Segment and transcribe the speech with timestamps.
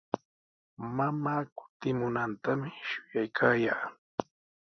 [0.95, 3.77] Mamaa kutimunantami shuyaykaa.